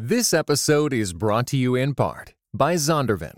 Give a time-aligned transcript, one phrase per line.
[0.00, 3.36] This episode is brought to you in part by Zondervan,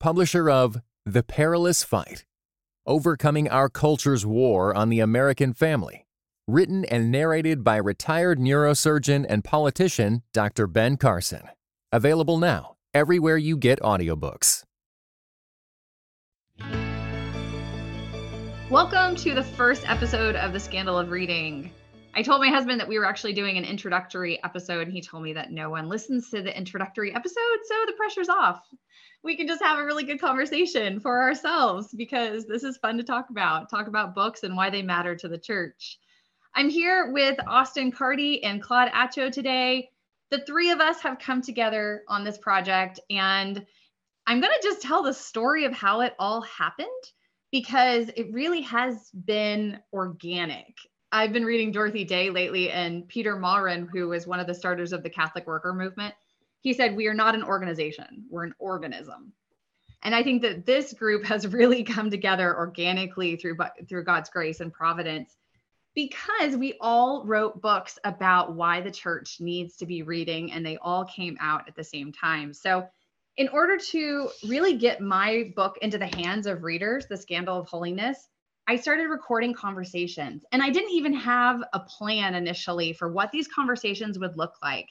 [0.00, 2.24] publisher of The Perilous Fight
[2.88, 6.04] Overcoming Our Culture's War on the American Family,
[6.48, 10.66] written and narrated by retired neurosurgeon and politician Dr.
[10.66, 11.42] Ben Carson.
[11.92, 14.64] Available now everywhere you get audiobooks.
[18.68, 21.70] Welcome to the first episode of The Scandal of Reading.
[22.14, 25.22] I told my husband that we were actually doing an introductory episode, and he told
[25.22, 28.62] me that no one listens to the introductory episode, so the pressure's off.
[29.22, 33.02] We can just have a really good conversation for ourselves because this is fun to
[33.02, 35.98] talk about, talk about books and why they matter to the church.
[36.54, 39.88] I'm here with Austin Carty and Claude Atcho today.
[40.30, 43.64] The three of us have come together on this project, and
[44.26, 46.88] I'm going to just tell the story of how it all happened
[47.50, 50.76] because it really has been organic.
[51.14, 54.94] I've been reading Dorothy Day lately, and Peter Maurin, who was one of the starters
[54.94, 56.14] of the Catholic worker movement,
[56.62, 59.34] he said, We are not an organization, we're an organism.
[60.02, 64.60] And I think that this group has really come together organically through, through God's grace
[64.60, 65.36] and providence
[65.94, 70.78] because we all wrote books about why the church needs to be reading, and they
[70.78, 72.54] all came out at the same time.
[72.54, 72.88] So,
[73.36, 77.66] in order to really get my book into the hands of readers, The Scandal of
[77.66, 78.28] Holiness,
[78.72, 83.46] I started recording conversations and I didn't even have a plan initially for what these
[83.46, 84.88] conversations would look like.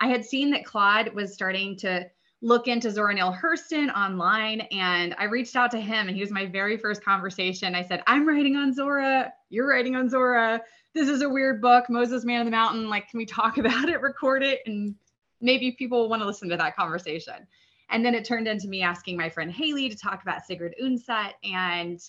[0.00, 2.08] I had seen that Claude was starting to
[2.42, 6.32] look into Zora Neale Hurston online and I reached out to him and he was
[6.32, 7.76] my very first conversation.
[7.76, 9.32] I said, I'm writing on Zora.
[9.48, 10.60] You're writing on Zora.
[10.92, 12.88] This is a weird book, Moses Man of the Mountain.
[12.88, 14.58] Like, can we talk about it, record it?
[14.66, 14.96] And
[15.40, 17.46] maybe people want to listen to that conversation.
[17.90, 21.34] And then it turned into me asking my friend Haley to talk about Sigrid Undset
[21.44, 22.00] and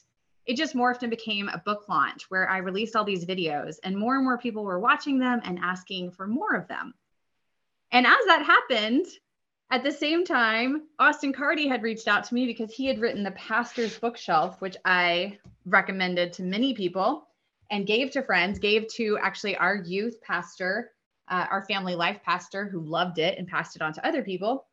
[0.46, 3.98] it just morphed and became a book launch where I released all these videos and
[3.98, 6.94] more and more people were watching them and asking for more of them.
[7.92, 9.06] And as that happened,
[9.70, 13.24] at the same time, Austin Carty had reached out to me because he had written
[13.24, 17.28] The Pastor's Bookshelf, which I recommended to many people
[17.70, 20.92] and gave to friends, gave to actually our youth pastor,
[21.30, 24.66] uh, our family life pastor who loved it and passed it on to other people.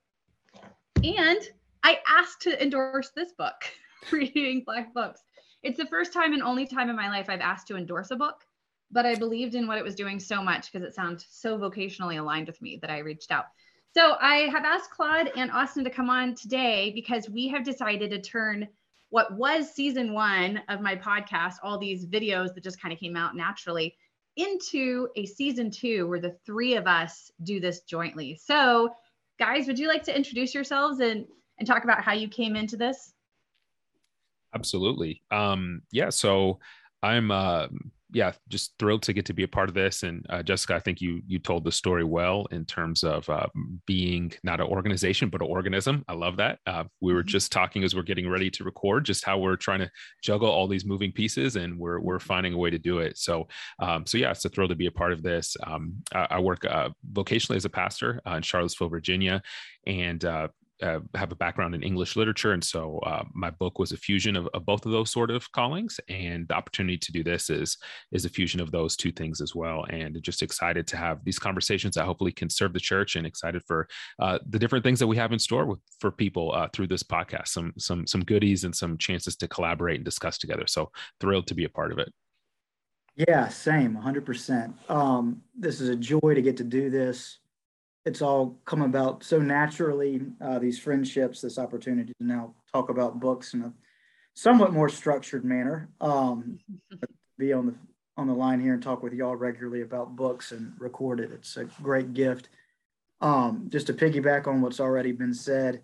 [1.05, 1.41] And
[1.85, 3.55] I asked to endorse this book,
[4.11, 5.23] Reading Black Books.
[5.63, 8.17] It's the first time and only time in my life I've asked to endorse a
[8.17, 8.45] book,
[8.91, 12.19] but I believed in what it was doing so much because it sounded so vocationally
[12.19, 13.47] aligned with me that I reached out.
[13.97, 18.11] So I have asked Claude and Austin to come on today because we have decided
[18.11, 18.69] to turn
[19.11, 23.17] what was season one of my podcast, all these videos that just kind of came
[23.17, 23.97] out naturally,
[24.37, 28.39] into a season two where the three of us do this jointly.
[28.41, 28.91] So,
[29.39, 31.27] guys, would you like to introduce yourselves and
[31.59, 33.13] and talk about how you came into this?
[34.55, 35.23] Absolutely.
[35.31, 36.11] Um, yeah.
[36.11, 36.59] So
[37.03, 37.69] I'm, uh,
[38.11, 40.03] yeah, just thrilled to get to be a part of this.
[40.03, 43.47] And uh, Jessica, I think you you told the story well in terms of uh,
[43.87, 46.05] being not an organization but an organism.
[46.09, 46.59] I love that.
[46.67, 47.29] Uh, we were mm-hmm.
[47.29, 49.91] just talking as we're getting ready to record, just how we're trying to
[50.23, 53.19] juggle all these moving pieces, and we're we're finding a way to do it.
[53.19, 53.47] So,
[53.79, 55.57] um, so yeah, it's a thrill to be a part of this.
[55.67, 59.43] Um, I, I, work uh, vocationally as a pastor uh, in Charlottesville, Virginia,
[59.87, 60.25] and
[60.83, 64.37] uh, have a background in English literature, and so uh, my book was a fusion
[64.37, 65.99] of, of, both of those sort of callings.
[66.09, 67.77] And the opportunity to do this is
[68.13, 69.85] is a fusion of those two things as well.
[69.91, 73.63] And just excited to have these conversations that hopefully can serve the church, and excited
[73.67, 76.89] for uh, the different things that we have in store with, for people uh, through
[76.89, 77.49] this podcast.
[77.49, 80.67] Some some some goodies and some chances to collaborate and discuss together.
[80.67, 80.91] So
[81.21, 82.13] thrilled to be a part of it.
[83.17, 84.89] Yeah, same, 100%.
[84.89, 87.41] Um, this is a joy to get to do this
[88.09, 90.23] it's all come about so naturally.
[90.41, 93.73] Uh, these friendships, this opportunity to now talk about books in a
[94.33, 95.91] somewhat more structured manner.
[96.01, 96.59] Um,
[97.39, 97.75] be on the
[98.17, 101.31] on the line here and talk with y'all regularly about books and record it.
[101.33, 102.49] It's a great gift.
[103.21, 105.83] Um, just to piggyback on what's already been said,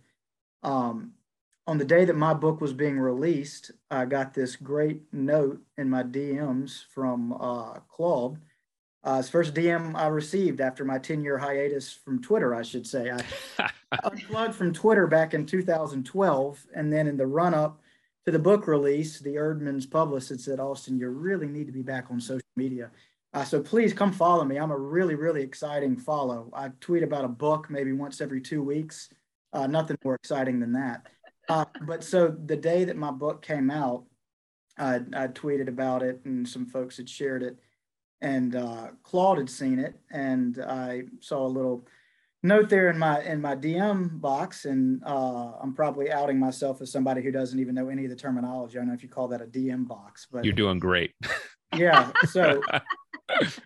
[0.63, 1.13] um,
[1.67, 5.89] on the day that my book was being released, I got this great note in
[5.89, 8.39] my DMs from uh, Claude
[9.05, 12.87] uh, it's first DM I received after my 10 year hiatus from Twitter, I should
[12.87, 13.11] say.
[13.11, 13.71] I
[14.05, 16.67] unplugged from Twitter back in 2012.
[16.75, 17.83] And then in the run up
[18.25, 22.07] to the book release, the Eerdmans publicist said, Austin, you really need to be back
[22.11, 22.91] on social media.
[23.35, 24.57] Uh, so please come follow me.
[24.57, 26.51] I'm a really, really exciting follow.
[26.55, 29.11] I tweet about a book maybe once every two weeks.
[29.53, 31.07] Uh, nothing more exciting than that.
[31.51, 34.05] Uh, but so the day that my book came out,
[34.79, 37.59] I, I tweeted about it and some folks had shared it
[38.25, 41.87] and uh, Claude had seen it, and I saw a little
[42.43, 46.91] note there in my in my DM box, and uh, I'm probably outing myself as
[46.91, 48.79] somebody who doesn't even know any of the terminology.
[48.79, 51.13] I don't know if you call that a DM box, but you're doing great.
[51.77, 52.13] yeah.
[52.31, 52.63] So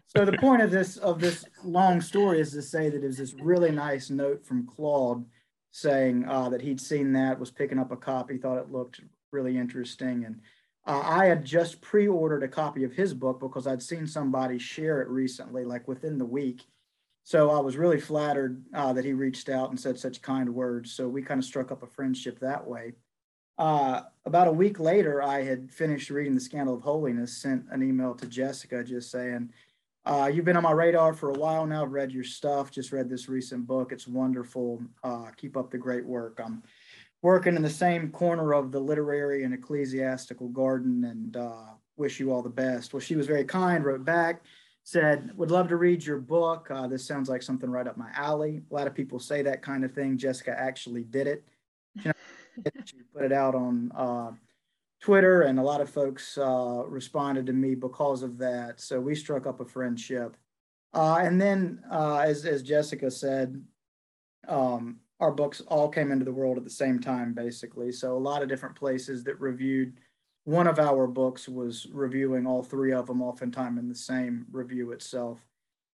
[0.08, 3.18] so the point of this of this long story is to say that it was
[3.18, 5.24] this really nice note from Claude
[5.70, 9.56] saying uh, that he'd seen that, was picking up a copy, thought it looked really
[9.56, 10.40] interesting, and
[10.88, 15.02] uh, I had just pre-ordered a copy of his book because I'd seen somebody share
[15.02, 16.64] it recently, like within the week.
[17.24, 20.90] So I was really flattered uh, that he reached out and said such kind words.
[20.90, 22.94] So we kind of struck up a friendship that way.
[23.58, 27.82] Uh, about a week later, I had finished reading The Scandal of Holiness, sent an
[27.82, 29.52] email to Jessica just saying,
[30.06, 31.82] uh, You've been on my radar for a while now.
[31.82, 33.92] I've read your stuff, just read this recent book.
[33.92, 34.80] It's wonderful.
[35.04, 36.40] Uh, keep up the great work.
[36.42, 36.62] I'm
[37.22, 42.32] working in the same corner of the literary and ecclesiastical garden and uh, wish you
[42.32, 42.92] all the best.
[42.92, 44.42] Well, she was very kind, wrote back,
[44.84, 46.68] said, Would love to read your book.
[46.70, 48.62] Uh, this sounds like something right up my alley.
[48.70, 50.16] A lot of people say that kind of thing.
[50.16, 51.44] Jessica actually did it.
[52.84, 54.32] She put it out on uh,
[55.00, 58.80] Twitter, and a lot of folks uh, responded to me because of that.
[58.80, 60.36] So we struck up a friendship.
[60.92, 63.62] Uh, and then, uh, as, as Jessica said,
[64.48, 67.90] um, our books all came into the world at the same time, basically.
[67.92, 69.94] So a lot of different places that reviewed
[70.44, 74.92] one of our books was reviewing all three of them, oftentimes in the same review
[74.92, 75.38] itself.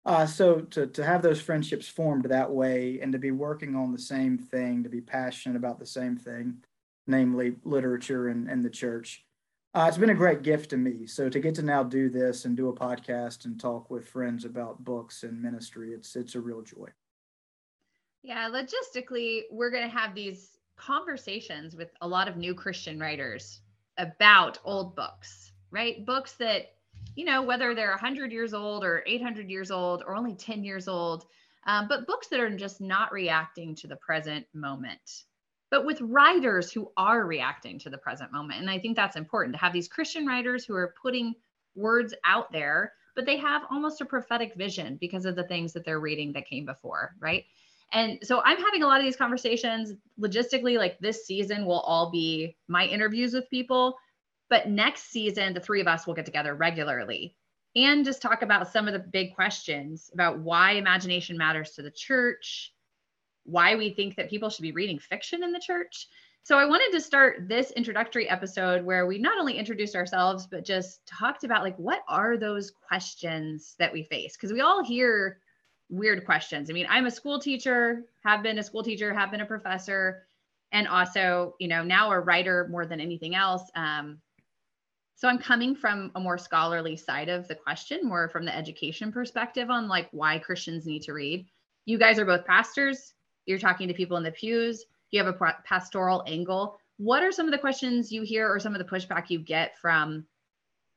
[0.03, 3.91] Uh, so to, to have those friendships formed that way and to be working on
[3.91, 6.57] the same thing, to be passionate about the same thing,
[7.05, 9.23] namely literature and, and the church,
[9.73, 11.05] uh, it's been a great gift to me.
[11.05, 14.43] So to get to now do this and do a podcast and talk with friends
[14.43, 16.89] about books and ministry, it's it's a real joy.
[18.23, 23.61] Yeah, logistically, we're going to have these conversations with a lot of new Christian writers
[23.97, 26.05] about old books, right?
[26.05, 26.73] Books that,
[27.15, 30.87] you know, whether they're 100 years old or 800 years old or only 10 years
[30.87, 31.25] old,
[31.65, 35.23] um, but books that are just not reacting to the present moment,
[35.69, 38.59] but with writers who are reacting to the present moment.
[38.61, 41.35] And I think that's important to have these Christian writers who are putting
[41.75, 45.85] words out there, but they have almost a prophetic vision because of the things that
[45.85, 47.45] they're reading that came before, right?
[47.93, 52.09] And so I'm having a lot of these conversations logistically, like this season will all
[52.09, 53.97] be my interviews with people.
[54.49, 57.35] But next season, the three of us will get together regularly
[57.75, 61.91] and just talk about some of the big questions about why imagination matters to the
[61.91, 62.73] church,
[63.43, 66.07] why we think that people should be reading fiction in the church.
[66.43, 70.65] So I wanted to start this introductory episode where we not only introduced ourselves, but
[70.65, 74.35] just talked about like what are those questions that we face?
[74.35, 75.39] Because we all hear
[75.91, 76.69] weird questions.
[76.69, 80.23] I mean, I'm a school teacher, have been a school teacher, have been a professor,
[80.71, 83.69] and also, you know, now a writer more than anything else.
[83.75, 84.19] Um,
[85.15, 89.11] so I'm coming from a more scholarly side of the question, more from the education
[89.11, 91.45] perspective on like why Christians need to read.
[91.85, 93.13] You guys are both pastors.
[93.45, 94.85] You're talking to people in the pews.
[95.11, 96.79] You have a pastoral angle.
[96.97, 99.77] What are some of the questions you hear or some of the pushback you get
[99.77, 100.25] from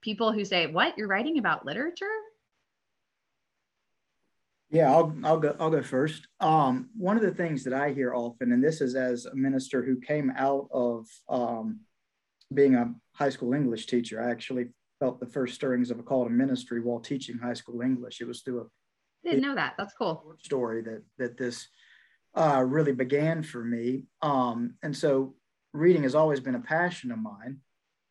[0.00, 2.06] people who say, "What you're writing about literature?
[4.74, 6.26] Yeah, I'll I'll go I'll go first.
[6.40, 9.84] Um, one of the things that I hear often, and this is as a minister
[9.84, 11.78] who came out of um,
[12.52, 16.24] being a high school English teacher, I actually felt the first stirrings of a call
[16.24, 18.20] to ministry while teaching high school English.
[18.20, 18.64] It was through a
[19.22, 19.74] didn't know that.
[19.78, 21.68] That's cool story that that this
[22.34, 24.02] uh, really began for me.
[24.22, 25.36] Um, and so
[25.72, 27.58] reading has always been a passion of mine.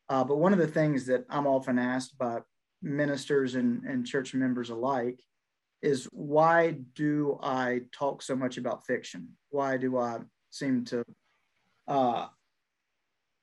[0.07, 2.39] Uh, but one of the things that I'm often asked by
[2.81, 5.19] ministers and, and church members alike
[5.83, 9.27] is why do I talk so much about fiction?
[9.49, 10.19] Why do I
[10.49, 11.03] seem to
[11.89, 12.27] uh,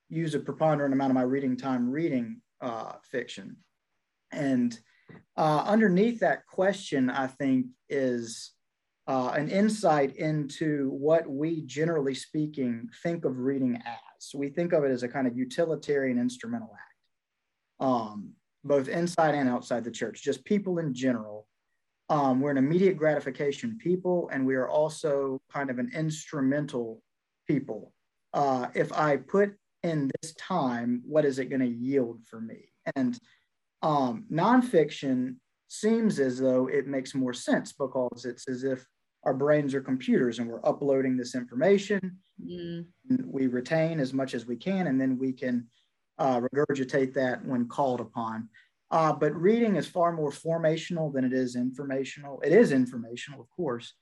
[0.09, 3.57] use a preponderant amount of my reading time reading uh, fiction?
[4.31, 4.77] And
[5.37, 8.53] uh, underneath that question, I think, is
[9.07, 14.33] uh, an insight into what we, generally speaking, think of reading as.
[14.33, 18.31] We think of it as a kind of utilitarian instrumental act, um,
[18.63, 21.47] both inside and outside the church, just people in general
[22.11, 27.01] um, we're an immediate gratification people, and we are also kind of an instrumental
[27.47, 27.93] people.
[28.33, 29.53] Uh, if I put
[29.83, 32.65] in this time, what is it going to yield for me?
[32.97, 33.17] And
[33.81, 35.37] um, nonfiction
[35.69, 38.85] seems as though it makes more sense because it's as if
[39.23, 42.17] our brains are computers and we're uploading this information.
[42.45, 42.87] Mm.
[43.23, 45.65] We retain as much as we can, and then we can
[46.19, 48.49] uh, regurgitate that when called upon.
[48.91, 52.41] Uh, but reading is far more formational than it is informational.
[52.41, 53.93] It is informational, of course.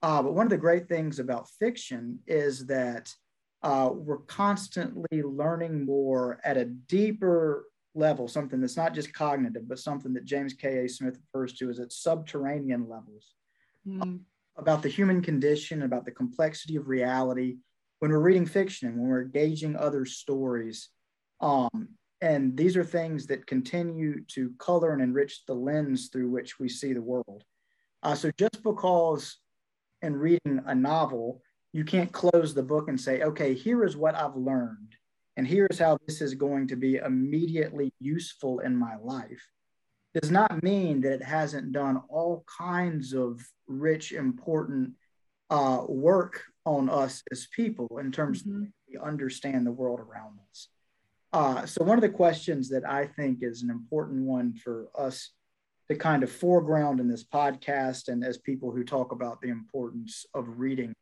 [0.00, 3.12] Uh, but one of the great things about fiction is that
[3.64, 7.64] uh, we're constantly learning more at a deeper
[7.96, 10.88] level, something that's not just cognitive, but something that James K.A.
[10.88, 13.34] Smith refers to as at subterranean levels
[13.84, 14.20] mm.
[14.56, 17.56] about the human condition, about the complexity of reality.
[17.98, 20.90] When we're reading fiction and when we're gauging other stories,
[21.40, 21.88] um,
[22.20, 26.68] and these are things that continue to color and enrich the lens through which we
[26.68, 27.44] see the world.
[28.02, 29.38] Uh, so just because
[30.02, 34.14] in reading a novel, you can't close the book and say, okay, here is what
[34.14, 34.94] I've learned,
[35.36, 39.46] and here's how this is going to be immediately useful in my life,
[40.14, 44.94] does not mean that it hasn't done all kinds of rich, important
[45.50, 48.62] uh, work on us as people in terms mm-hmm.
[48.62, 50.68] of we understand the world around us.
[51.32, 55.30] Uh, so one of the questions that I think is an important one for us
[55.88, 60.26] to kind of foreground in this podcast and as people who talk about the importance
[60.34, 60.94] of reading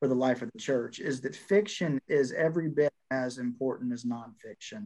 [0.00, 4.04] for the life of the church is that fiction is every bit as important as
[4.04, 4.84] nonfiction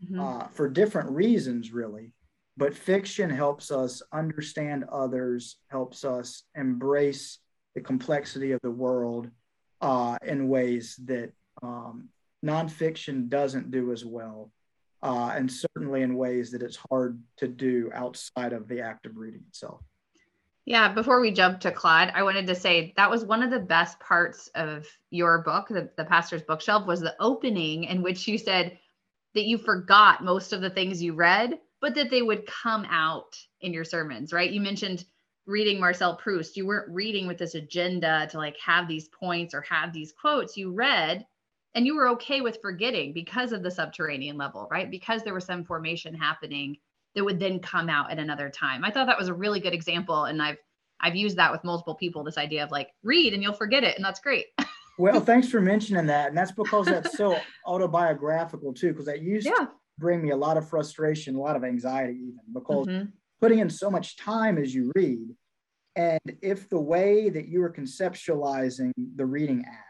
[0.00, 0.20] mm-hmm.
[0.20, 2.12] uh, for different reasons, really.
[2.56, 7.38] But fiction helps us understand others, helps us embrace
[7.76, 9.30] the complexity of the world
[9.80, 11.30] uh, in ways that
[11.62, 12.08] um,
[12.44, 14.50] nonfiction doesn't do as well,
[15.02, 19.16] uh, and certainly in ways that it's hard to do outside of the act of
[19.16, 19.80] reading itself.
[20.64, 23.58] Yeah, before we jump to Claude, I wanted to say that was one of the
[23.58, 28.36] best parts of your book, the, the Pastor's Bookshelf, was the opening in which you
[28.36, 28.78] said
[29.34, 33.34] that you forgot most of the things you read, but that they would come out
[33.62, 34.50] in your sermons, right?
[34.50, 35.04] You mentioned
[35.46, 36.56] reading Marcel Proust.
[36.56, 40.58] You weren't reading with this agenda to like have these points or have these quotes.
[40.58, 41.24] You read
[41.74, 44.90] and you were okay with forgetting because of the subterranean level, right?
[44.90, 46.76] Because there was some formation happening
[47.14, 48.84] that would then come out at another time.
[48.84, 50.58] I thought that was a really good example and I've
[51.00, 53.96] I've used that with multiple people this idea of like read and you'll forget it
[53.96, 54.46] and that's great.
[54.98, 59.46] well, thanks for mentioning that and that's because that's so autobiographical too because that used
[59.46, 59.52] yeah.
[59.52, 63.08] to bring me a lot of frustration, a lot of anxiety even because mm-hmm.
[63.40, 65.28] putting in so much time as you read
[65.96, 69.87] and if the way that you are conceptualizing the reading act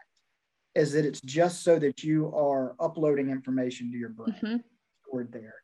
[0.78, 4.56] is that it's just so that you are uploading information to your brain mm-hmm.
[5.06, 5.56] stored there,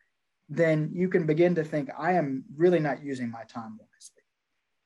[0.49, 4.25] then you can begin to think, I am really not using my time wisely.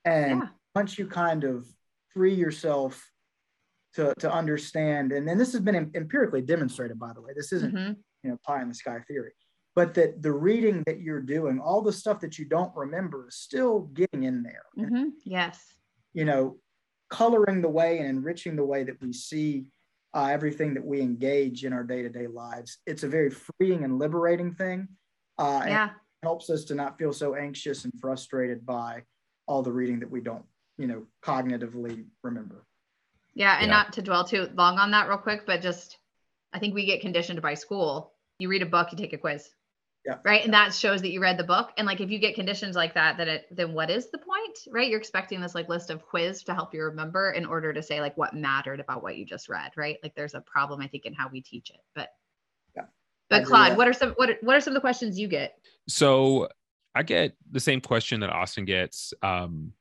[0.05, 0.47] And yeah.
[0.75, 1.65] once you kind of
[2.13, 3.09] free yourself
[3.95, 7.73] to, to understand, and then this has been empirically demonstrated, by the way, this isn't,
[7.73, 7.93] mm-hmm.
[8.23, 9.31] you know, pie in the sky theory,
[9.75, 13.35] but that the reading that you're doing, all the stuff that you don't remember is
[13.35, 14.65] still getting in there.
[14.77, 15.05] Mm-hmm.
[15.25, 15.59] Yes.
[16.13, 16.57] You know,
[17.09, 19.65] coloring the way and enriching the way that we see
[20.13, 24.53] uh, everything that we engage in our day-to-day lives it's a very freeing and liberating
[24.53, 24.87] thing
[25.37, 25.89] uh, yeah.
[26.23, 29.01] helps us to not feel so anxious and frustrated by
[29.47, 30.45] all the reading that we don't
[30.77, 32.65] you know cognitively remember
[33.35, 33.73] yeah and yeah.
[33.77, 35.97] not to dwell too long on that real quick but just
[36.53, 39.49] i think we get conditioned by school you read a book you take a quiz
[40.09, 40.17] yeah.
[40.25, 40.43] Right.
[40.43, 41.69] And that shows that you read the book.
[41.77, 44.57] And like if you get conditions like that, then it then what is the point?
[44.71, 44.89] Right.
[44.89, 48.01] You're expecting this like list of quiz to help you remember in order to say
[48.01, 49.71] like what mattered about what you just read.
[49.77, 49.97] Right.
[50.01, 51.81] Like there's a problem, I think, in how we teach it.
[51.93, 52.09] But
[52.75, 52.85] yeah.
[53.29, 55.59] But Claude, what are some what are, what are some of the questions you get?
[55.87, 56.49] So
[56.95, 59.13] I get the same question that Austin gets.
[59.21, 59.73] Um,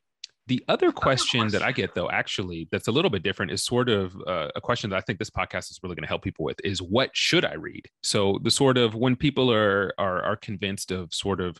[0.49, 3.91] the other question that I get, though, actually, that's a little bit different is sort
[3.91, 6.45] of uh, a question that I think this podcast is really going to help people
[6.45, 7.87] with is what should I read?
[8.03, 11.59] So the sort of when people are are, are convinced of sort of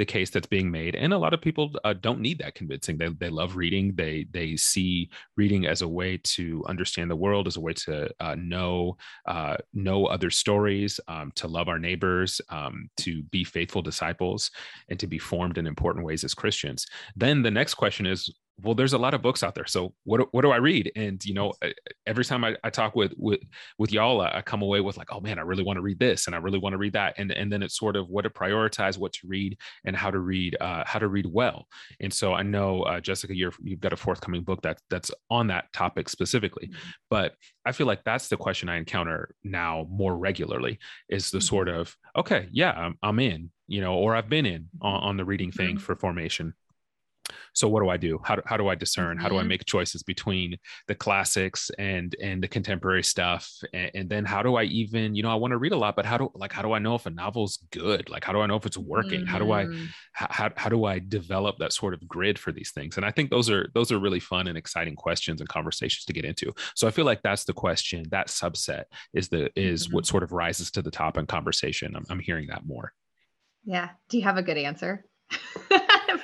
[0.00, 2.96] the case that's being made and a lot of people uh, don't need that convincing.
[2.96, 3.92] They, they love reading.
[3.94, 8.08] They they see reading as a way to understand the world as a way to
[8.18, 13.82] uh, know uh, know other stories um, to love our neighbors um, to be faithful
[13.82, 14.50] disciples
[14.88, 16.86] and to be formed in important ways as christians.
[17.14, 20.32] Then the next question is well there's a lot of books out there so what,
[20.32, 21.52] what do i read and you know
[22.06, 23.40] every time i, I talk with with
[23.78, 26.26] with y'all i come away with like oh man i really want to read this
[26.26, 28.30] and i really want to read that and and then it's sort of what to
[28.30, 31.66] prioritize what to read and how to read uh, how to read well
[32.00, 35.46] and so i know uh, jessica you're you've got a forthcoming book that that's on
[35.48, 36.90] that topic specifically mm-hmm.
[37.08, 41.44] but i feel like that's the question i encounter now more regularly is the mm-hmm.
[41.44, 45.16] sort of okay yeah i'm, I'm in you know or i've been in on, on
[45.16, 45.84] the reading thing mm-hmm.
[45.84, 46.54] for formation
[47.54, 49.48] so what do i do how do, how do i discern how do i mm-hmm.
[49.48, 50.56] make choices between
[50.88, 55.22] the classics and and the contemporary stuff and, and then how do i even you
[55.22, 56.94] know i want to read a lot but how do like how do i know
[56.94, 59.30] if a novel's good like how do i know if it's working mm-hmm.
[59.30, 59.84] how do i mm-hmm.
[60.12, 63.30] how, how do i develop that sort of grid for these things and i think
[63.30, 66.86] those are those are really fun and exciting questions and conversations to get into so
[66.86, 68.84] i feel like that's the question that subset
[69.14, 69.96] is the is mm-hmm.
[69.96, 72.92] what sort of rises to the top in conversation i'm, I'm hearing that more
[73.64, 75.04] yeah do you have a good answer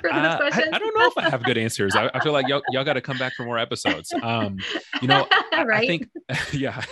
[0.00, 0.68] for those uh, questions?
[0.72, 1.94] I, I, don't know if I have good answers.
[1.94, 4.12] I, I feel like y'all, y'all got to come back for more episodes.
[4.22, 4.58] Um,
[5.00, 5.70] you know, right?
[5.70, 6.08] I think,
[6.52, 6.82] yeah,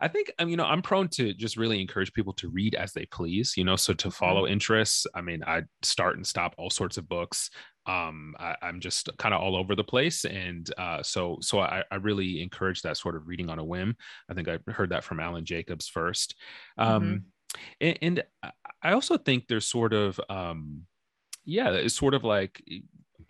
[0.00, 2.92] I think, um, you know, I'm prone to just really encourage people to read as
[2.92, 4.52] they please, you know, so to follow mm-hmm.
[4.52, 5.06] interests.
[5.14, 7.50] I mean, I start and stop all sorts of books
[7.86, 11.82] um I, am just kind of all over the place and uh so so I,
[11.90, 13.96] I really encourage that sort of reading on a whim
[14.30, 16.36] i think i heard that from alan jacobs first
[16.78, 17.16] um mm-hmm
[17.80, 18.22] and, and
[18.82, 20.82] I also think there's sort of um,
[21.44, 22.62] yeah, it's sort of like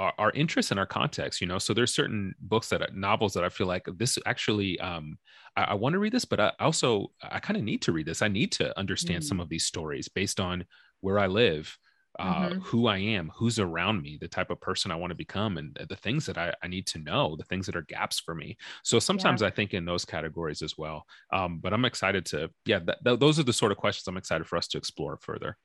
[0.03, 3.33] our, our interests and our context you know so there's certain books that are, novels
[3.35, 5.17] that i feel like this actually um
[5.57, 8.07] i, I want to read this but i also i kind of need to read
[8.07, 9.27] this i need to understand mm.
[9.27, 10.65] some of these stories based on
[11.01, 11.79] where i live
[12.19, 12.59] uh, mm-hmm.
[12.59, 15.75] who I am, who's around me, the type of person I want to become, and
[15.89, 18.59] the things that I, I need to know, the things that are gaps for me.
[18.83, 19.47] So sometimes yeah.
[19.47, 21.07] I think in those categories as well.
[21.33, 24.19] Um, but I'm excited to, yeah, th- th- those are the sort of questions I'm
[24.19, 25.57] excited for us to explore further.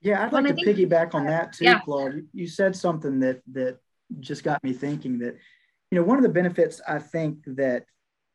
[0.00, 1.80] Yeah, I'd like to piggyback on that too, yeah.
[1.80, 2.14] Claude.
[2.14, 3.78] You, you said something that that
[4.18, 5.36] just got me thinking that,
[5.90, 7.84] you know, one of the benefits I think that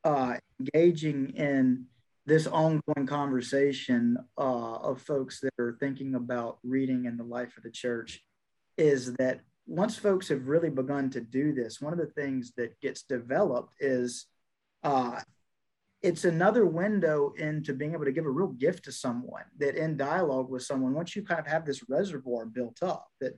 [0.03, 1.85] uh, engaging in
[2.25, 7.63] this ongoing conversation uh, of folks that are thinking about reading in the life of
[7.63, 8.21] the church
[8.77, 12.79] is that once folks have really begun to do this, one of the things that
[12.81, 14.27] gets developed is
[14.83, 15.19] uh,
[16.01, 19.97] it's another window into being able to give a real gift to someone that in
[19.97, 23.33] dialogue with someone once you kind of have this reservoir built up that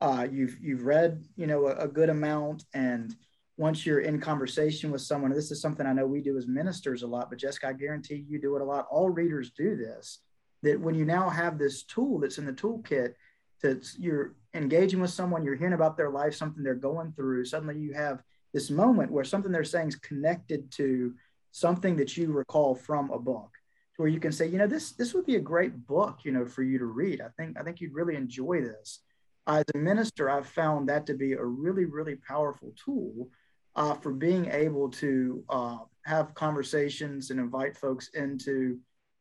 [0.00, 3.16] uh, you've you've read you know a, a, good amount and
[3.56, 7.02] once you're in conversation with someone this is something i know we do as ministers
[7.02, 8.86] a lot but jessica i guarantee you do it a lot.
[8.90, 10.20] All readers do this
[10.62, 13.14] that when you now have this tool that's in the toolkit
[13.62, 17.78] that you're engaging with someone you're hearing about their life something they're going through suddenly
[17.78, 21.14] you have this moment where something they're saying is connected to
[21.54, 23.52] something that you recall from a book
[23.94, 26.32] to where you can say, you know, this this would be a great book, you
[26.32, 27.20] know, for you to read.
[27.20, 29.00] I think I think you'd really enjoy this.
[29.46, 33.28] As a minister, I've found that to be a really really powerful tool
[33.76, 38.78] uh, for being able to uh, have conversations and invite folks into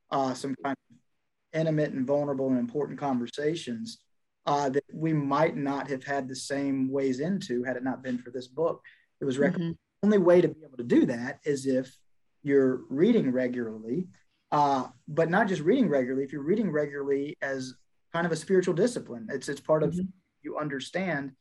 [0.10, 4.00] uh, some kind of intimate and vulnerable and important conversations
[4.48, 8.18] uh, that we might not have had the same ways into had it not been
[8.18, 8.82] for this book.
[9.22, 9.76] It was recommended.
[9.76, 10.10] Mm-hmm.
[10.10, 11.96] The only way to be able to do that is if
[12.44, 14.08] you're reading regularly,
[14.52, 16.24] uh, but not just reading regularly.
[16.24, 17.74] If you're reading regularly as
[18.12, 20.00] kind of a spiritual discipline, it's it's part mm-hmm.
[20.00, 20.06] of
[20.44, 21.32] you understand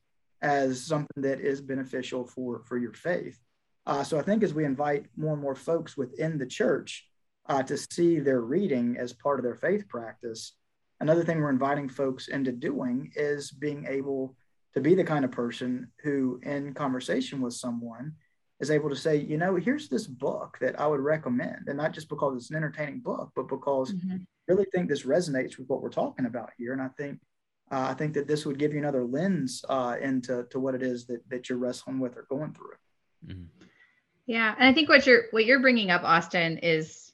[0.41, 3.39] as something that is beneficial for for your faith.
[3.85, 7.05] Uh, so I think as we invite more and more folks within the church
[7.49, 10.55] uh, to see their reading as part of their faith practice,
[11.01, 14.37] another thing we're inviting folks into doing is being able
[14.75, 18.15] to be the kind of person who, in conversation with someone,
[18.63, 21.93] is able to say, you know, here's this book that I would recommend, and not
[21.93, 24.13] just because it's an entertaining book, but because mm-hmm.
[24.13, 26.73] I really think this resonates with what we're talking about here.
[26.73, 27.19] And I think
[27.73, 30.83] uh, I think that this would give you another lens uh, into to what it
[30.83, 32.77] is that that you're wrestling with or going through.
[33.27, 33.67] Mm-hmm.
[34.27, 37.12] Yeah, and I think what you're what you're bringing up, Austin, is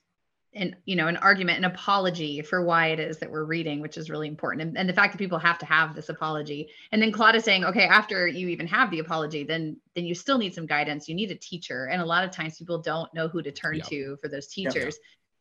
[0.59, 3.97] an you know an argument an apology for why it is that we're reading which
[3.97, 4.63] is really important.
[4.63, 6.69] And, and the fact that people have to have this apology.
[6.93, 10.15] And then claude is saying okay after you even have the apology then then you
[10.15, 11.09] still need some guidance.
[11.09, 11.87] You need a teacher.
[11.87, 13.85] And a lot of times people don't know who to turn yeah.
[13.85, 14.99] to for those teachers.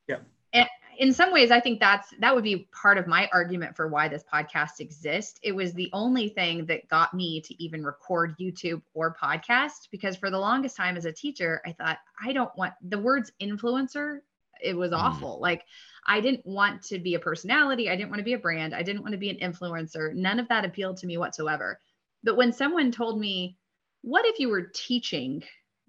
[0.08, 0.17] Yeah,
[0.53, 0.60] yeah.
[0.62, 3.88] and in some ways i think that's that would be part of my argument for
[3.88, 5.39] why this podcast exists.
[5.43, 10.15] It was the only thing that got me to even record youtube or podcast because
[10.15, 14.19] for the longest time as a teacher i thought i don't want the words influencer
[14.61, 14.97] it was mm.
[14.97, 15.39] awful.
[15.41, 15.63] Like
[16.05, 17.89] I didn't want to be a personality.
[17.89, 18.73] I didn't want to be a brand.
[18.73, 20.13] I didn't want to be an influencer.
[20.13, 21.79] None of that appealed to me whatsoever.
[22.23, 23.57] But when someone told me,
[24.01, 25.43] what if you were teaching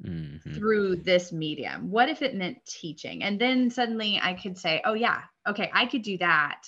[0.05, 0.55] mm-hmm.
[0.55, 1.91] through this medium?
[1.91, 3.23] What if it meant teaching?
[3.23, 6.63] And then suddenly I could say, oh, yeah, okay, I could do that.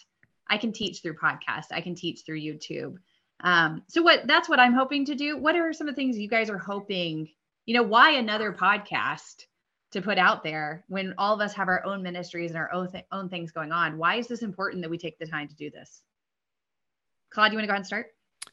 [0.49, 1.67] I can teach through podcast.
[1.73, 2.97] I can teach through YouTube.
[3.43, 5.37] Um, so what that's what I'm hoping to do.
[5.39, 7.29] What are some of the things you guys are hoping?
[7.67, 9.47] You know, why another podcast?
[9.93, 12.91] To put out there when all of us have our own ministries and our own,
[12.91, 13.99] th- own things going on.
[13.99, 16.03] Why is this important that we take the time to do this?
[17.33, 18.07] Claude, you want to go ahead and start?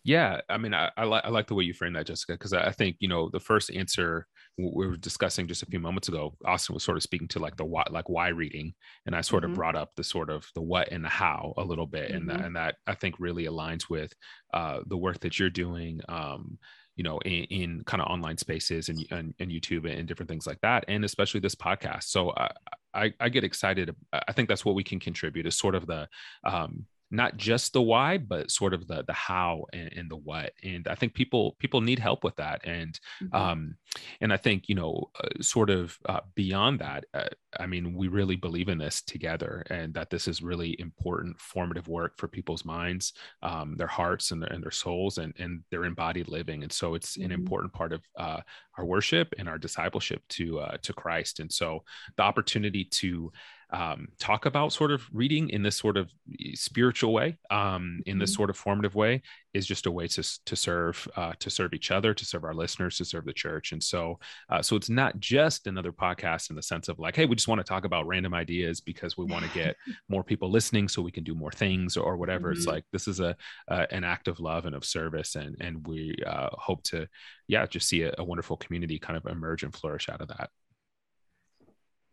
[0.04, 2.54] Yeah, I mean, I, I, like I like the way you frame that, Jessica, because
[2.54, 4.26] I think you know the first answer
[4.58, 6.36] we were discussing just a few moments ago.
[6.46, 8.74] Austin was sort of speaking to like the why, like why reading,
[9.06, 9.52] and I sort mm-hmm.
[9.52, 12.18] of brought up the sort of the what and the how a little bit, mm-hmm.
[12.18, 14.14] and that, and that I think really aligns with
[14.54, 16.02] uh, the work that you're doing.
[16.08, 16.58] Um,
[16.98, 20.46] you know in, in kind of online spaces and, and, and youtube and different things
[20.46, 22.04] like that and especially this podcast.
[22.04, 22.50] So I,
[22.94, 26.10] I, I get excited i think that's what we can contribute is sort of the
[26.44, 30.52] um, not just the why but sort of the the how and, and, the what
[30.64, 33.36] and i think people people need help with that and mm-hmm.
[33.36, 33.76] um
[34.22, 37.28] and i think you know uh, sort of uh, beyond that uh,
[37.60, 41.88] i mean we really believe in this together and that this is really important formative
[41.88, 45.86] work for people's minds um, their hearts and their, and their souls and and their
[45.86, 47.26] embodied living and so it's mm-hmm.
[47.26, 48.40] an important part of uh,
[48.78, 51.84] our worship and our discipleship to uh, to christ and so
[52.18, 53.32] the opportunity to
[53.72, 56.10] um, talk about sort of reading in this sort of
[56.54, 58.38] spiritual way, um, in this mm-hmm.
[58.38, 59.22] sort of formative way,
[59.54, 62.54] is just a way to to serve uh, to serve each other, to serve our
[62.54, 63.74] listeners, to serve the church.
[63.74, 67.26] And so, uh, so it's not just another podcast in the sense of like, hey,
[67.26, 69.76] we just want to talk about random ideas because we want to get
[70.10, 72.50] more people listening, so we can do more things or whatever.
[72.50, 72.58] Mm-hmm.
[72.58, 73.36] It's like this is a
[73.68, 77.08] uh, an act of love and of service, and and we uh, hope to,
[77.48, 80.52] yeah, just see a, a wonderful community kind of emerge and flourish out of that.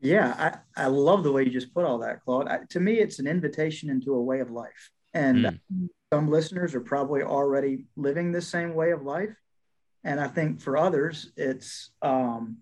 [0.01, 2.49] Yeah, I, I love the way you just put all that, Claude.
[2.49, 4.91] I, to me, it's an invitation into a way of life.
[5.15, 5.89] And mm.
[6.13, 9.35] some listeners are probably already living the same way of life.
[10.03, 12.59] And I think for others, it's um,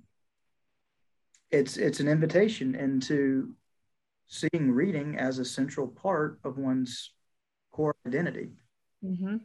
[1.50, 3.54] it's it's an invitation into
[4.28, 7.12] seeing reading as a central part of one's
[7.72, 8.50] core identity.
[9.04, 9.36] Mm-hmm.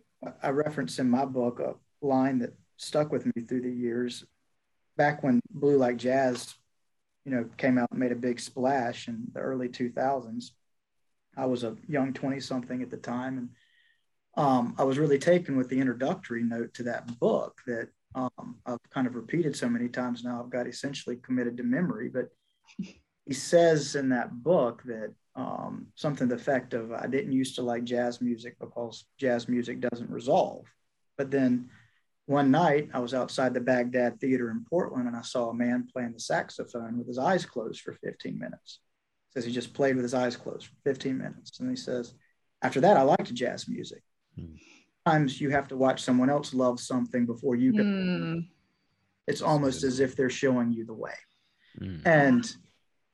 [0.43, 4.23] I referenced in my book a line that stuck with me through the years.
[4.95, 6.56] Back when Blue Like Jazz
[7.27, 10.51] you know, came out and made a big splash in the early 2000s.
[11.35, 13.37] I was a young 20 something at the time.
[13.37, 13.49] And
[14.37, 18.77] um, I was really taken with the introductory note to that book that um, I've
[18.91, 22.07] kind of repeated so many times now, I've got essentially committed to memory.
[22.07, 22.29] But
[23.25, 27.61] he says in that book that um, something the effect of, I didn't used to
[27.61, 30.63] like jazz music because jazz music doesn't resolve.
[31.17, 31.71] But then
[32.27, 35.87] one night I was outside the Baghdad Theater in Portland and I saw a man
[35.91, 38.81] playing the saxophone with his eyes closed for 15 minutes.
[39.29, 41.59] He says he just played with his eyes closed for 15 minutes.
[41.59, 42.13] And he says,
[42.61, 44.03] after that, I liked jazz music.
[44.37, 44.55] Hmm.
[45.07, 48.35] Sometimes you have to watch someone else love something before you can.
[48.35, 48.39] Hmm.
[49.25, 51.15] It's almost as if they're showing you the way.
[51.79, 51.99] Hmm.
[52.05, 52.55] And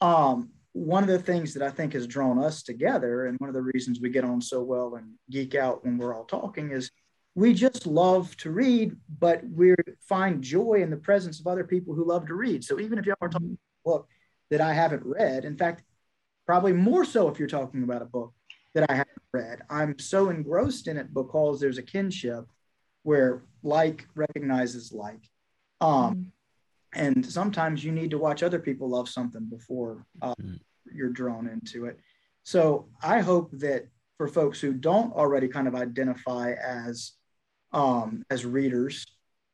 [0.02, 3.54] um, one of the things that I think has drawn us together, and one of
[3.54, 6.90] the reasons we get on so well and geek out when we're all talking, is
[7.36, 9.76] we just love to read, but we
[10.08, 12.64] find joy in the presence of other people who love to read.
[12.64, 14.08] So even if y'all are talking about a book
[14.52, 15.84] that I haven't read, in fact,
[16.46, 18.34] probably more so if you're talking about a book
[18.76, 22.46] that I haven't read, I'm so engrossed in it because there's a kinship
[23.02, 25.24] where like recognizes like.
[25.82, 26.32] Um,
[26.94, 30.60] and sometimes you need to watch other people love something before uh, mm.
[30.94, 32.00] you're drawn into it.
[32.44, 37.14] So I hope that for folks who don't already kind of identify as
[37.74, 39.06] um, as readers,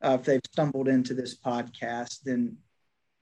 [0.03, 2.57] uh, if they've stumbled into this podcast, then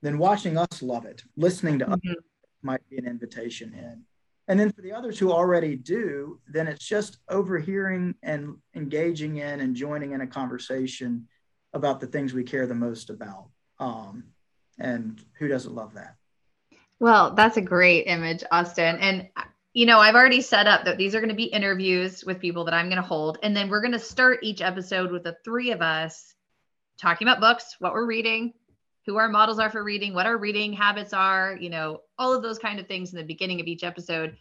[0.03, 2.11] then watching us love it, listening to mm-hmm.
[2.11, 2.23] us
[2.61, 4.03] might be an invitation in.
[4.47, 9.59] And then for the others who already do, then it's just overhearing and engaging in
[9.59, 11.27] and joining in a conversation
[11.73, 13.49] about the things we care the most about.
[13.79, 14.25] Um,
[14.79, 16.15] and who doesn't love that?
[16.99, 18.97] Well, that's a great image, Austin.
[18.97, 19.27] And
[19.77, 22.65] you know, I've already set up that these are going to be interviews with people
[22.65, 23.37] that I'm going to hold.
[23.43, 26.33] And then we're going to start each episode with the three of us
[26.99, 28.53] talking about books, what we're reading,
[29.05, 32.41] who our models are for reading, what our reading habits are, you know, all of
[32.41, 34.35] those kind of things in the beginning of each episode.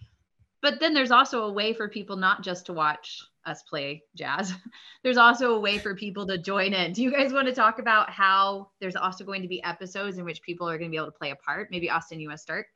[0.62, 4.54] But then there's also a way for people not just to watch us play jazz.
[5.04, 6.94] There's also a way for people to join in.
[6.94, 10.24] Do you guys want to talk about how there's also going to be episodes in
[10.24, 11.70] which people are going to be able to play a part?
[11.70, 12.66] Maybe Austin, you want to start?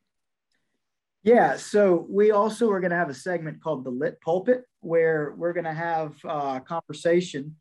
[1.23, 5.35] Yeah, so we also are going to have a segment called the Lit Pulpit, where
[5.37, 7.57] we're going to have a conversation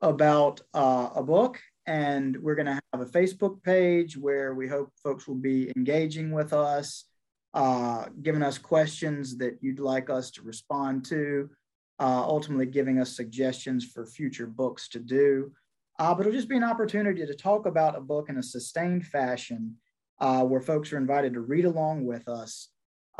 [0.00, 4.92] about uh, a book, and we're going to have a Facebook page where we hope
[5.02, 7.06] folks will be engaging with us,
[7.52, 11.50] uh, giving us questions that you'd like us to respond to,
[11.98, 15.50] uh, ultimately giving us suggestions for future books to do.
[15.98, 19.04] Uh, but it'll just be an opportunity to talk about a book in a sustained
[19.04, 19.74] fashion
[20.20, 22.68] uh, where folks are invited to read along with us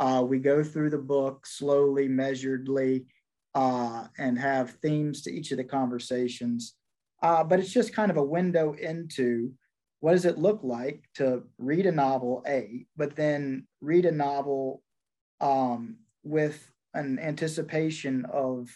[0.01, 3.05] uh, we go through the book slowly, measuredly,
[3.53, 6.73] uh, and have themes to each of the conversations.
[7.21, 9.53] Uh, but it's just kind of a window into
[9.99, 14.81] what does it look like to read a novel, A, but then read a novel
[15.39, 18.69] um, with an anticipation of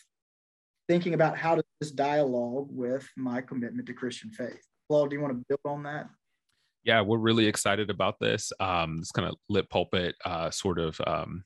[0.88, 4.64] thinking about how does this dialogue with my commitment to Christian faith.
[4.88, 6.08] Paul, do you want to build on that?
[6.86, 8.54] Yeah, we're really excited about this.
[8.60, 11.44] Um, this kind of lit pulpit uh, sort of um,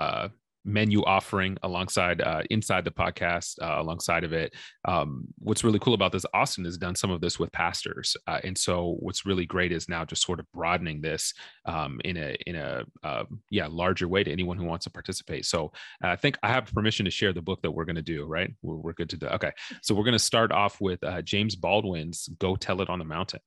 [0.00, 0.28] uh,
[0.66, 4.54] menu offering alongside uh, inside the podcast uh, alongside of it.
[4.84, 8.40] Um, what's really cool about this austin has done some of this with pastors uh,
[8.44, 11.32] and so what's really great is now just sort of broadening this
[11.64, 15.44] um, in a in a uh, yeah larger way to anyone who wants to participate.
[15.44, 18.02] So uh, i think i have permission to share the book that we're going to
[18.02, 18.52] do right?
[18.62, 19.52] We're, we're, good to do okay.
[19.82, 23.04] So we're going to start off with uh, james baldwin's go tell it on the
[23.04, 23.40] mountain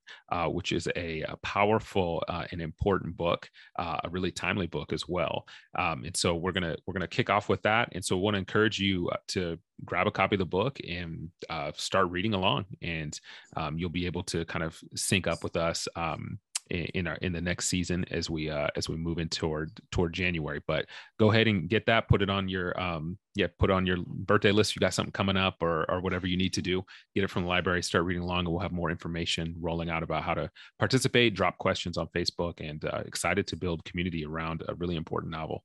[0.48, 5.46] which is a, a powerful and important book a really timely book as well.
[5.78, 7.90] Um, and so we're gonna we're gonna kick off with that.
[7.94, 10.80] And so I want to encourage you uh, to grab a copy of the book
[10.88, 13.20] and uh, start reading along, and
[13.56, 15.88] um, you'll be able to kind of sync up with us.
[15.96, 19.72] Um, in our in the next season as we uh, as we move in toward
[19.92, 20.62] toward January.
[20.68, 20.86] But
[21.20, 24.52] go ahead and get that, put it on your um, yeah, put on your birthday
[24.52, 24.76] list.
[24.76, 26.84] You got something coming up or or whatever you need to do,
[27.16, 30.04] get it from the library, start reading along, and we'll have more information rolling out
[30.04, 34.64] about how to participate, drop questions on Facebook, and uh, excited to build community around
[34.68, 35.64] a really important novel.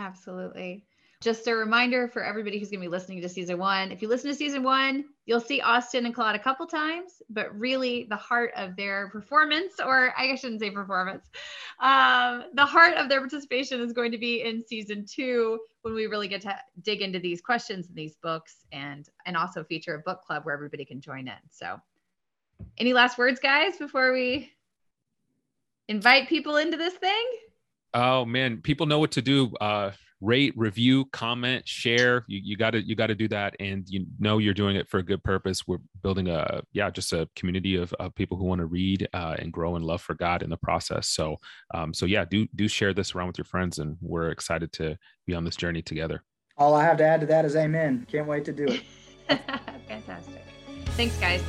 [0.00, 0.84] Absolutely.
[1.20, 3.92] Just a reminder for everybody who's going to be listening to season one.
[3.92, 7.54] If you listen to season one, you'll see Austin and Claude a couple times, but
[7.58, 11.28] really the heart of their performance, or I shouldn't say performance,
[11.80, 16.06] um, the heart of their participation is going to be in season two when we
[16.06, 19.98] really get to dig into these questions and these books and and also feature a
[19.98, 21.34] book club where everybody can join in.
[21.50, 21.78] So
[22.78, 24.50] any last words, guys, before we
[25.88, 27.26] invite people into this thing?
[27.94, 29.52] Oh man, people know what to do.
[29.60, 32.24] Uh, rate, review, comment, share.
[32.28, 34.98] You got to you got to do that, and you know you're doing it for
[34.98, 35.66] a good purpose.
[35.66, 39.36] We're building a yeah, just a community of, of people who want to read uh,
[39.38, 41.08] and grow in love for God in the process.
[41.08, 41.38] So
[41.74, 44.96] um, so yeah, do do share this around with your friends, and we're excited to
[45.26, 46.22] be on this journey together.
[46.56, 48.06] All I have to add to that is amen.
[48.10, 48.82] Can't wait to do it.
[49.88, 50.44] Fantastic.
[50.96, 51.42] Thanks, guys.